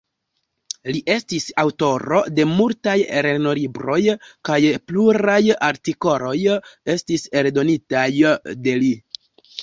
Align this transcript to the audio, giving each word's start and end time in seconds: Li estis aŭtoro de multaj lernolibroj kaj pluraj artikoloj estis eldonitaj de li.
Li 0.93 0.99
estis 1.15 1.43
aŭtoro 1.63 2.21
de 2.37 2.45
multaj 2.51 2.95
lernolibroj 3.25 3.97
kaj 4.49 4.57
pluraj 4.91 5.35
artikoloj 5.67 6.33
estis 6.95 7.27
eldonitaj 7.43 8.07
de 8.69 8.75
li. 8.85 8.89